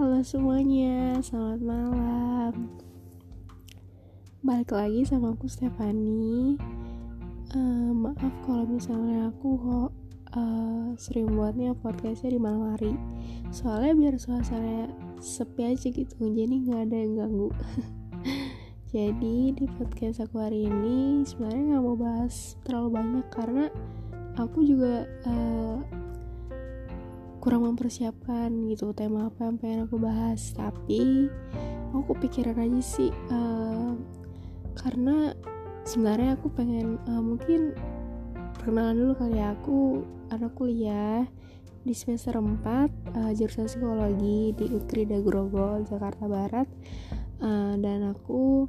Halo 0.00 0.24
semuanya, 0.24 1.20
selamat 1.20 1.60
malam. 1.60 2.72
Balik 4.40 4.72
lagi 4.72 5.04
sama 5.04 5.36
aku 5.36 5.44
Stefani. 5.44 6.56
Uh, 7.52 7.92
maaf 7.92 8.32
kalau 8.48 8.64
misalnya 8.64 9.28
aku 9.28 9.60
kok 9.60 9.92
uh, 10.40 10.96
sering 10.96 11.28
buatnya 11.36 11.76
podcastnya 11.84 12.32
di 12.32 12.40
malam 12.40 12.72
hari. 12.72 12.96
Soalnya 13.52 13.92
biar 13.92 14.16
suasana 14.16 14.88
sepi 15.20 15.68
aja 15.68 15.92
gitu, 15.92 16.16
jadi 16.16 16.48
nggak 16.48 16.80
ada 16.88 16.96
yang 16.96 17.12
ganggu. 17.20 17.52
jadi 18.96 19.52
di 19.52 19.66
podcast 19.76 20.24
aku 20.24 20.40
hari 20.40 20.64
ini 20.64 21.28
sebenarnya 21.28 21.76
nggak 21.76 21.84
mau 21.84 21.96
bahas 22.00 22.56
terlalu 22.64 22.88
banyak 22.96 23.26
karena 23.36 23.68
aku 24.40 24.64
juga 24.64 25.04
uh, 25.28 25.99
kurang 27.40 27.64
mempersiapkan 27.64 28.52
gitu 28.68 28.92
tema 28.92 29.32
apa 29.32 29.48
yang 29.48 29.56
pengen 29.56 29.80
aku 29.88 29.96
bahas. 29.96 30.52
Tapi 30.52 31.26
aku 31.90 32.14
kepikiran 32.14 32.60
aja 32.60 32.82
sih 32.84 33.10
uh, 33.32 33.96
karena 34.76 35.32
sebenarnya 35.88 36.36
aku 36.36 36.52
pengen 36.52 37.00
uh, 37.08 37.24
mungkin 37.24 37.72
perkenalan 38.54 39.00
dulu 39.00 39.12
kali 39.16 39.40
ya. 39.40 39.56
Aku 39.56 40.04
anak 40.28 40.52
kuliah 40.54 41.24
di 41.80 41.96
semester 41.96 42.36
4 42.36 42.60
uh, 43.16 43.32
jurusan 43.32 43.64
psikologi 43.64 44.52
di 44.52 44.66
Ukrida 44.68 45.24
Grogol 45.24 45.88
Jakarta 45.88 46.28
Barat. 46.28 46.68
Uh, 47.40 47.72
dan 47.80 48.12
aku 48.12 48.68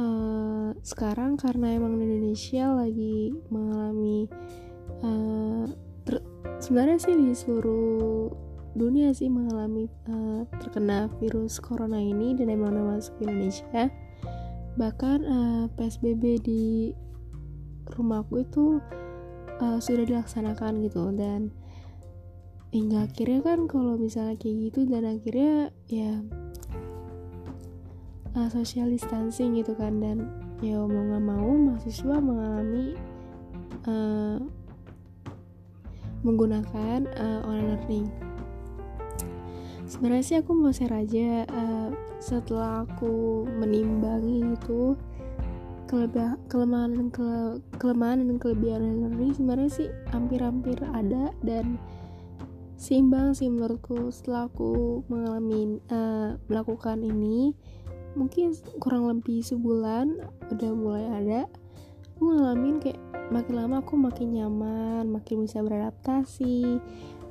uh, 0.00 0.72
sekarang 0.80 1.36
karena 1.36 1.76
emang 1.76 2.00
di 2.00 2.08
Indonesia 2.08 2.72
lagi 2.72 3.36
mengalami 3.52 4.24
uh, 5.04 5.85
sebenarnya 6.66 6.98
sih 6.98 7.14
di 7.14 7.30
seluruh 7.30 8.26
dunia 8.74 9.14
sih 9.14 9.30
mengalami 9.30 9.86
uh, 10.10 10.42
terkena 10.58 11.06
virus 11.22 11.62
corona 11.62 12.02
ini 12.02 12.34
dan 12.34 12.50
emang 12.50 12.74
udah 12.74 12.98
masuk 12.98 13.14
Indonesia. 13.22 13.86
Bahkan 14.74 15.18
uh, 15.22 15.32
eh, 15.32 15.64
PSBB 15.78 16.22
di 16.42 16.90
rumahku 17.94 18.42
itu 18.42 18.82
uh, 19.62 19.78
sudah 19.78 20.04
dilaksanakan 20.04 20.82
gitu 20.82 21.14
dan 21.14 21.54
hingga 22.74 23.06
akhirnya 23.06 23.40
kan 23.46 23.70
kalau 23.70 23.94
misalnya 23.94 24.34
kayak 24.36 24.68
gitu 24.68 24.90
dan 24.90 25.06
akhirnya 25.06 25.70
ya 25.86 26.18
uh, 28.34 28.48
social 28.50 28.90
distancing 28.90 29.54
gitu 29.56 29.72
kan 29.78 30.02
dan 30.02 30.28
ya 30.60 30.82
mau 30.82 31.14
nggak 31.14 31.24
mau 31.24 31.50
mahasiswa 31.56 32.16
mengalami 32.20 32.98
uh, 33.86 34.15
menggunakan 36.26 37.06
uh, 37.14 37.46
online 37.46 37.78
learning. 37.78 38.06
Sebenarnya 39.86 40.24
sih 40.26 40.36
aku 40.42 40.50
mau 40.50 40.74
share 40.74 40.98
aja 40.98 41.46
uh, 41.46 41.94
setelah 42.18 42.82
aku 42.82 43.46
menimbangi 43.46 44.42
itu 44.58 44.98
kelebih 45.86 46.34
kelemahan 46.50 46.98
dan 46.98 47.08
kele, 47.14 47.62
kelemahan 47.78 48.26
dan 48.26 48.36
kelebihan 48.42 48.82
learning 49.06 49.38
sebenarnya 49.38 49.70
sih 49.70 49.88
hampir-hampir 50.10 50.74
ada 50.90 51.30
dan 51.46 51.78
seimbang 52.74 53.32
sih 53.32 53.46
menurutku 53.46 54.10
setelah 54.10 54.50
aku 54.50 55.00
mengalami 55.06 55.78
uh, 55.94 56.34
melakukan 56.50 57.06
ini. 57.06 57.54
Mungkin 58.16 58.56
kurang 58.80 59.06
lebih 59.06 59.44
sebulan 59.44 60.18
udah 60.50 60.72
mulai 60.72 61.04
ada 61.20 61.40
aku 62.16 62.32
ngalamin 62.32 62.80
kayak 62.80 63.00
makin 63.28 63.54
lama 63.60 63.84
aku 63.84 63.94
makin 64.00 64.32
nyaman 64.32 65.04
makin 65.12 65.44
bisa 65.44 65.60
beradaptasi 65.60 66.80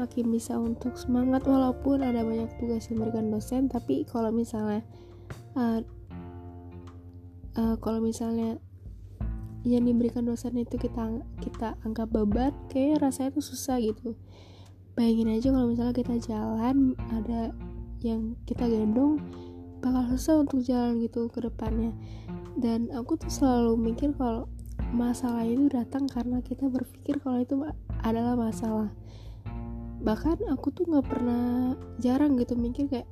makin 0.00 0.24
bisa 0.32 0.56
untuk 0.56 0.96
semangat 0.96 1.44
walaupun 1.44 2.00
ada 2.00 2.24
banyak 2.24 2.48
tugas 2.56 2.88
yang 2.88 3.04
diberikan 3.04 3.28
dosen 3.28 3.68
tapi 3.68 4.08
kalau 4.08 4.32
misalnya 4.32 4.80
uh, 5.52 5.84
uh, 7.60 7.76
kalau 7.76 8.00
misalnya 8.00 8.56
yang 9.60 9.84
diberikan 9.84 10.24
dosen 10.24 10.56
itu 10.56 10.80
kita 10.80 11.20
kita 11.44 11.76
anggap 11.84 12.08
beban 12.08 12.56
kayak 12.72 13.04
rasanya 13.04 13.36
tuh 13.36 13.44
susah 13.44 13.76
gitu. 13.76 14.16
Bayangin 14.96 15.36
aja 15.36 15.52
kalau 15.52 15.68
misalnya 15.68 15.94
kita 15.96 16.16
jalan 16.24 16.96
ada 17.12 17.52
yang 18.00 18.40
kita 18.48 18.64
gendong 18.64 19.20
bakal 19.84 20.16
susah 20.16 20.40
untuk 20.40 20.64
jalan 20.64 21.00
gitu 21.04 21.28
ke 21.28 21.44
depannya. 21.44 21.92
Dan 22.56 22.88
aku 22.92 23.20
tuh 23.20 23.28
selalu 23.28 23.76
mikir 23.76 24.16
kalau 24.16 24.48
masalah 24.90 25.46
itu 25.46 25.70
datang 25.70 26.10
karena 26.10 26.42
kita 26.42 26.66
berpikir 26.66 27.22
kalau 27.22 27.38
itu 27.42 27.62
adalah 28.02 28.34
masalah. 28.34 28.90
Bahkan 30.00 30.50
aku 30.50 30.72
tuh 30.74 30.88
nggak 30.88 31.06
pernah 31.06 31.74
jarang 32.02 32.34
gitu 32.40 32.56
mikir 32.58 32.90
kayak 32.90 33.08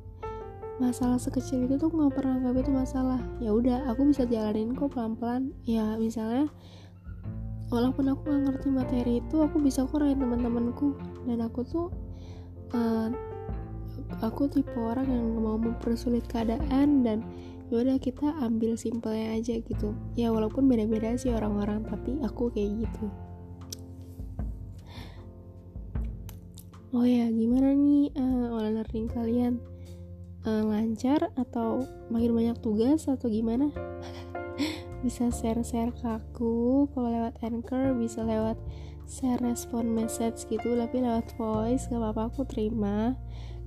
masalah 0.79 1.19
sekecil 1.19 1.67
itu 1.67 1.75
tuh 1.79 1.91
nggak 1.91 2.15
pernah 2.15 2.39
anggap 2.39 2.67
itu 2.67 2.71
masalah. 2.75 3.21
Ya 3.39 3.55
udah 3.55 3.87
aku 3.91 4.11
bisa 4.11 4.27
jalanin 4.27 4.75
kok 4.75 4.95
pelan 4.95 5.15
pelan 5.19 5.43
ya 5.69 5.99
misalnya 5.99 6.51
walaupun 7.69 8.09
aku 8.11 8.23
nggak 8.27 8.43
ngerti 8.49 8.69
materi 8.73 9.13
itu 9.21 9.37
aku 9.43 9.57
bisa 9.63 9.87
kok 9.87 10.03
teman-temanku. 10.03 10.99
Dan 11.29 11.45
aku 11.45 11.61
tuh 11.63 11.87
uh, 12.75 13.13
aku 14.25 14.49
tipe 14.51 14.75
orang 14.79 15.07
yang 15.07 15.27
mau 15.39 15.61
mempersulit 15.61 16.25
keadaan 16.27 17.05
dan 17.05 17.23
yaudah 17.69 18.01
kita 18.01 18.33
ambil 18.41 18.75
simpelnya 18.81 19.37
aja 19.37 19.61
gitu. 19.61 19.93
Ya 20.17 20.33
walaupun 20.33 20.69
beda-beda 20.69 21.17
sih 21.21 21.33
orang-orang 21.33 21.85
tapi 21.85 22.17
aku 22.25 22.49
kayak 22.53 22.89
gitu. 22.89 23.07
Oh 26.97 27.05
ya 27.05 27.29
gimana 27.29 27.77
nih 27.77 28.09
uh, 28.17 28.49
online 28.57 28.81
learning 28.81 29.07
kalian? 29.13 29.55
Uh, 30.49 30.65
lancar 30.65 31.29
atau 31.37 31.85
makin 32.09 32.33
banyak 32.33 32.57
tugas 32.65 33.05
atau 33.05 33.29
gimana? 33.29 33.69
Bisa 35.05 35.29
share-share 35.29 35.93
ke 35.93 36.09
aku. 36.09 36.89
Kalau 36.97 37.13
lewat 37.13 37.39
anchor 37.45 37.95
bisa 37.95 38.25
lewat 38.27 38.59
share 39.07 39.39
respon 39.39 39.93
message 39.93 40.49
gitu. 40.49 40.75
Tapi 40.75 41.05
lewat 41.05 41.29
voice 41.37 41.87
gak 41.87 42.01
apa-apa 42.01 42.35
aku 42.35 42.43
terima 42.49 43.15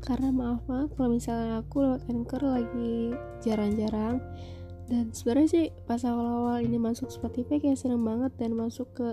karena 0.01 0.33
maaf 0.33 0.65
banget 0.65 0.89
kalau 0.97 1.09
misalnya 1.13 1.61
aku 1.61 1.85
lewat 1.85 2.01
anchor 2.09 2.41
lagi 2.41 3.13
jarang-jarang. 3.45 4.17
Dan 4.89 5.13
sebenarnya 5.15 5.47
sih 5.47 5.65
pas 5.87 6.01
awal-awal 6.03 6.59
ini 6.65 6.75
masuk 6.75 7.13
Spotify 7.13 7.61
kayak 7.61 7.79
seneng 7.79 8.03
banget 8.03 8.33
dan 8.35 8.57
masuk 8.57 8.91
ke 8.91 9.09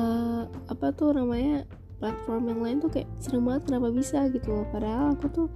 uh, 0.00 0.42
apa 0.48 0.86
tuh 0.96 1.14
namanya 1.14 1.68
platform 2.02 2.50
yang 2.50 2.60
lain 2.64 2.76
tuh 2.82 2.90
kayak 2.90 3.06
seneng 3.22 3.46
banget 3.46 3.62
kenapa 3.70 3.88
bisa 3.94 4.26
gitu 4.32 4.48
loh. 4.50 4.66
Padahal 4.72 5.14
aku 5.14 5.26
tuh 5.30 5.48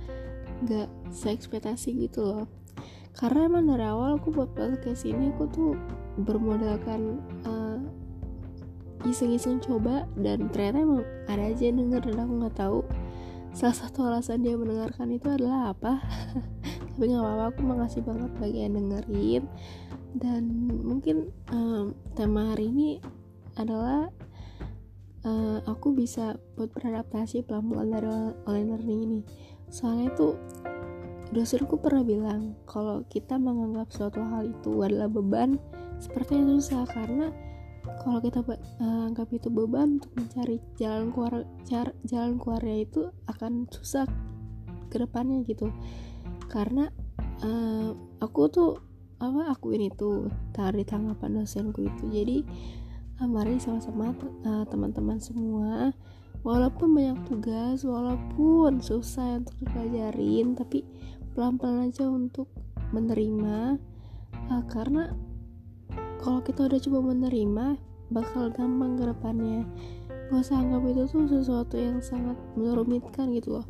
nggak 0.68 0.88
seekspektasi 1.10 1.96
gitu 2.06 2.22
loh. 2.22 2.44
Karena 3.16 3.50
emang 3.50 3.66
dari 3.66 3.82
awal 3.82 4.20
aku 4.20 4.30
buat 4.30 4.54
podcast 4.54 5.02
ini 5.02 5.34
aku 5.34 5.50
tuh 5.50 5.74
bermodalkan 6.22 7.18
uh, 7.42 7.82
iseng-iseng 9.06 9.58
coba 9.58 10.06
dan 10.18 10.46
ternyata 10.50 10.78
emang 10.82 11.02
ada 11.26 11.50
aja 11.50 11.62
yang 11.66 11.82
denger 11.82 12.14
dan 12.14 12.16
aku 12.22 12.32
nggak 12.42 12.56
tahu 12.58 12.78
salah 13.58 13.74
satu 13.74 14.06
alasan 14.06 14.46
dia 14.46 14.54
mendengarkan 14.54 15.10
itu 15.10 15.34
adalah 15.34 15.74
apa? 15.74 15.98
Tapi 16.94 17.04
nggak 17.10 17.18
apa-apa 17.26 17.44
aku 17.50 17.60
makasih 17.66 18.06
banget 18.06 18.30
bagi 18.38 18.58
yang 18.62 18.78
dengerin. 18.78 19.44
Dan 20.14 20.42
mungkin 20.86 21.34
um, 21.50 21.90
tema 22.14 22.54
hari 22.54 22.70
ini 22.70 23.02
adalah 23.58 24.14
uh, 25.26 25.58
aku 25.66 25.90
bisa 25.90 26.38
buat 26.54 26.70
beradaptasi 26.70 27.42
pelan-pelan 27.50 27.98
dari 27.98 28.06
online 28.46 28.78
learning 28.78 29.00
ini. 29.02 29.20
Soalnya 29.74 30.14
tuh 30.14 30.38
dosenku 31.34 31.82
pernah 31.82 32.06
bilang 32.06 32.54
kalau 32.62 33.02
kita 33.10 33.42
menganggap 33.42 33.90
suatu 33.90 34.22
hal 34.22 34.54
itu 34.54 34.86
adalah 34.86 35.10
beban 35.10 35.58
sepertinya 35.98 36.54
susah 36.56 36.86
karena 36.86 37.34
kalau 37.82 38.18
kita 38.22 38.40
uh, 38.44 39.08
anggap 39.08 39.28
itu 39.34 39.48
beban 39.50 40.00
untuk 40.00 40.12
mencari 40.16 40.62
jalan 40.78 41.10
keluar 41.10 41.44
jar, 41.66 41.92
jalan 42.06 42.38
keluarnya 42.38 42.76
itu 42.86 43.10
akan 43.26 43.66
susah 43.68 44.06
ke 44.88 44.96
depannya 44.96 45.44
gitu. 45.44 45.68
Karena 46.48 46.88
uh, 47.44 47.92
aku 48.22 48.40
tuh 48.48 48.70
apa 49.18 49.50
aku 49.50 49.74
ini 49.74 49.90
tuh 49.90 50.30
dari 50.54 50.86
tanggapan 50.86 51.42
dosenku 51.42 51.84
itu. 51.84 52.04
Jadi 52.08 52.36
uh, 53.20 53.28
mari 53.28 53.58
sama-sama 53.58 54.14
uh, 54.46 54.64
teman-teman 54.66 55.18
semua 55.18 55.90
walaupun 56.46 56.94
banyak 56.94 57.18
tugas 57.26 57.82
walaupun 57.82 58.78
susah 58.78 59.42
untuk 59.42 59.54
dipelajarin 59.58 60.54
tapi 60.54 60.86
pelan-pelan 61.34 61.90
aja 61.90 62.06
untuk 62.06 62.46
menerima 62.94 63.76
uh, 64.48 64.64
karena 64.70 65.12
kalau 66.18 66.40
kita 66.42 66.66
udah 66.66 66.80
coba 66.82 66.98
menerima 67.14 67.66
bakal 68.10 68.50
gampang 68.52 68.96
ke 68.96 69.04
depannya. 69.06 69.62
Gak 70.28 70.44
usah 70.44 70.60
anggap 70.60 70.84
itu 70.84 71.02
tuh 71.08 71.24
sesuatu 71.24 71.76
yang 71.80 72.04
sangat 72.04 72.36
merumitkan 72.52 73.32
gitu 73.32 73.60
loh. 73.60 73.66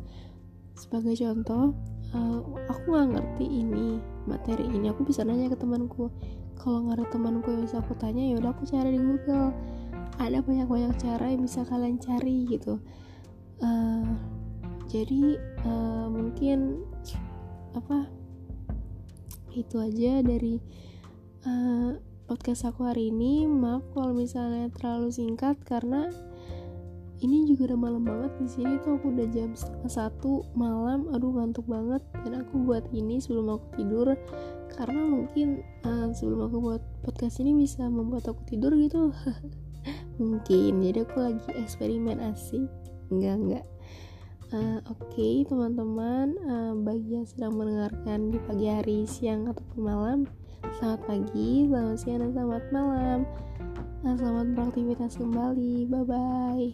Sebagai 0.75 1.15
contoh 1.15 1.75
uh, 2.15 2.39
aku 2.67 2.85
nggak 2.91 3.09
ngerti 3.15 3.45
ini 3.47 3.99
materi 4.27 4.67
ini. 4.67 4.91
Aku 4.91 5.07
bisa 5.07 5.23
nanya 5.23 5.51
ke 5.51 5.57
temanku. 5.59 6.11
Kalau 6.59 6.83
nggak 6.83 6.99
ada 6.99 7.07
temanku 7.11 7.47
yang 7.55 7.63
bisa 7.63 7.79
aku 7.79 7.95
tanya 7.95 8.23
ya 8.27 8.35
udah 8.39 8.51
aku 8.51 8.67
cari 8.67 8.95
di 8.95 8.99
Google. 8.99 9.55
Ada 10.19 10.43
banyak 10.43 10.67
banyak 10.67 10.93
cara 10.99 11.25
yang 11.31 11.47
bisa 11.47 11.63
kalian 11.63 11.95
cari 11.95 12.43
gitu. 12.47 12.79
Uh, 13.63 14.15
jadi 14.91 15.39
uh, 15.63 16.07
mungkin 16.11 16.83
apa? 17.71 18.07
Itu 19.55 19.79
aja 19.79 20.19
dari 20.19 20.59
uh, 21.47 22.08
podcast 22.29 22.69
aku 22.69 22.85
hari 22.85 23.09
ini 23.09 23.49
maaf 23.49 23.81
kalau 23.97 24.13
misalnya 24.13 24.69
terlalu 24.77 25.09
singkat 25.09 25.57
karena 25.65 26.13
ini 27.25 27.49
juga 27.49 27.73
udah 27.73 27.79
malam 27.81 28.05
banget 28.05 28.31
di 28.37 28.47
sini. 28.47 28.77
Tuh 28.85 29.01
aku 29.01 29.09
udah 29.11 29.27
jam 29.33 29.57
setengah 29.57 29.89
satu 29.89 30.45
malam. 30.53 31.09
Aduh 31.09 31.33
ngantuk 31.33 31.65
banget. 31.65 32.05
Dan 32.21 32.45
aku 32.45 32.63
buat 32.69 32.85
ini 32.93 33.17
sebelum 33.17 33.57
aku 33.57 33.81
tidur 33.81 34.13
karena 34.77 35.01
mungkin 35.09 35.65
uh, 35.83 36.13
sebelum 36.13 36.47
aku 36.47 36.57
buat 36.61 36.81
podcast 37.01 37.41
ini 37.41 37.57
bisa 37.57 37.89
membuat 37.89 38.29
aku 38.29 38.45
tidur 38.45 38.77
gitu. 38.77 39.09
Mungkin. 40.21 40.85
Jadi 40.85 40.97
aku 41.01 41.17
lagi 41.19 41.49
eksperimen 41.57 42.23
asik. 42.29 42.69
Enggak 43.09 43.35
enggak. 43.41 43.65
Uh, 44.53 44.79
oke 44.87 45.01
okay, 45.11 45.43
teman-teman 45.49 46.37
uh, 46.45 46.73
bagi 46.77 47.19
yang 47.19 47.25
sedang 47.25 47.57
mendengarkan 47.57 48.31
di 48.31 48.37
pagi 48.45 48.65
hari 48.69 49.05
siang 49.09 49.49
ataupun 49.49 49.81
malam 49.81 50.19
selamat 50.79 51.01
pagi 51.07 51.67
selamat 51.67 51.97
siang 51.99 52.19
dan 52.23 52.31
selamat 52.35 52.63
malam. 52.71 53.19
Nah, 53.99 54.15
selamat 54.15 54.55
beraktivitas 54.55 55.19
kembali. 55.19 55.91
Bye 55.91 56.07
bye 56.07 56.71